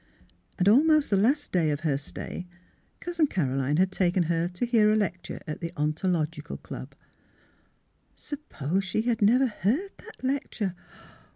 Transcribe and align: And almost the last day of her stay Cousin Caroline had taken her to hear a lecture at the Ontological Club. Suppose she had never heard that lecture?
And 0.57 0.67
almost 0.67 1.11
the 1.11 1.15
last 1.15 1.51
day 1.51 1.69
of 1.69 1.81
her 1.81 1.95
stay 1.95 2.47
Cousin 3.01 3.27
Caroline 3.27 3.77
had 3.77 3.91
taken 3.91 4.23
her 4.23 4.47
to 4.47 4.65
hear 4.65 4.91
a 4.91 4.95
lecture 4.95 5.39
at 5.45 5.61
the 5.61 5.71
Ontological 5.77 6.57
Club. 6.57 6.95
Suppose 8.15 8.83
she 8.83 9.03
had 9.03 9.21
never 9.21 9.45
heard 9.45 9.91
that 9.99 10.23
lecture? 10.23 10.73